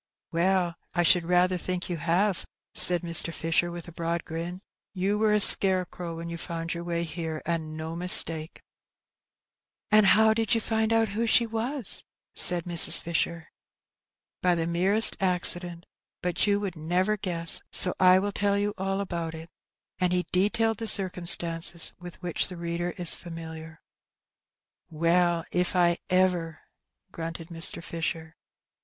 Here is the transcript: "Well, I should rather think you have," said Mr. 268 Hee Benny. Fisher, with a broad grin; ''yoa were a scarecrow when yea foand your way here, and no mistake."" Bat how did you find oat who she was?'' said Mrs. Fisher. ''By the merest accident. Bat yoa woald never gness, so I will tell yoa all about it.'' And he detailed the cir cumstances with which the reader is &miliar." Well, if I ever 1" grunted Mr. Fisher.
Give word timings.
"Well, 0.31 0.77
I 0.95 1.03
should 1.03 1.25
rather 1.25 1.59
think 1.59 1.87
you 1.87 1.97
have," 1.97 2.43
said 2.73 3.03
Mr. 3.03 3.21
268 3.25 3.25
Hee 3.29 3.29
Benny. 3.29 3.37
Fisher, 3.51 3.71
with 3.71 3.87
a 3.87 3.91
broad 3.91 4.25
grin; 4.25 4.61
''yoa 4.97 5.19
were 5.19 5.31
a 5.33 5.39
scarecrow 5.39 6.15
when 6.15 6.27
yea 6.27 6.37
foand 6.37 6.73
your 6.73 6.83
way 6.83 7.03
here, 7.03 7.43
and 7.45 7.77
no 7.77 7.95
mistake."" 7.95 8.63
Bat 9.91 10.05
how 10.05 10.33
did 10.33 10.55
you 10.55 10.59
find 10.59 10.91
oat 10.91 11.09
who 11.09 11.27
she 11.27 11.45
was?'' 11.45 12.03
said 12.33 12.63
Mrs. 12.63 12.99
Fisher. 12.99 13.51
''By 14.41 14.55
the 14.55 14.65
merest 14.65 15.17
accident. 15.21 15.85
Bat 16.23 16.35
yoa 16.47 16.61
woald 16.61 16.75
never 16.75 17.15
gness, 17.15 17.61
so 17.71 17.93
I 17.99 18.17
will 18.17 18.31
tell 18.31 18.55
yoa 18.55 18.73
all 18.79 19.01
about 19.01 19.35
it.'' 19.35 19.51
And 19.99 20.11
he 20.13 20.25
detailed 20.31 20.79
the 20.79 20.87
cir 20.87 21.11
cumstances 21.11 21.91
with 21.99 22.19
which 22.23 22.47
the 22.47 22.57
reader 22.57 22.89
is 22.97 23.15
&miliar." 23.17 23.77
Well, 24.89 25.45
if 25.51 25.75
I 25.75 25.99
ever 26.09 26.61
1" 27.11 27.11
grunted 27.11 27.47
Mr. 27.49 27.83
Fisher. 27.83 28.35